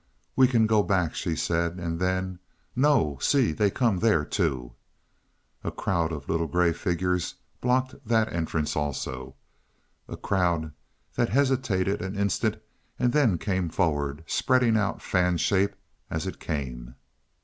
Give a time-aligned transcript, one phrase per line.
[0.35, 1.77] "We can go back," she said.
[1.77, 2.39] And then.
[2.75, 4.73] "No see, they come there, too."
[5.63, 9.35] A crowd of the little gray figures blocked that entrance also
[10.07, 10.73] a crowd
[11.13, 12.59] that hesitated an instant
[12.97, 15.75] and then came forward, spreading out fan shape
[16.09, 16.95] as it came.